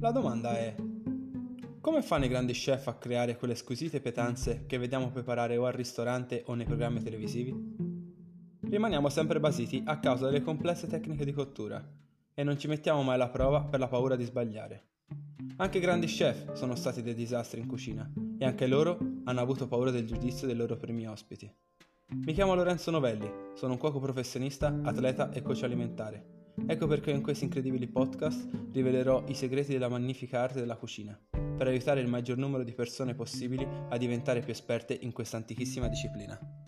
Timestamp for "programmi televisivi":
6.64-7.54